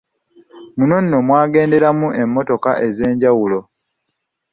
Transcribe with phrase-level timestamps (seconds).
[0.77, 3.59] Muno nno mwagenderamu emmmotoka ez’enjawulo.